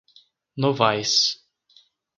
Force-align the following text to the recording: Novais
Novais 0.57 1.37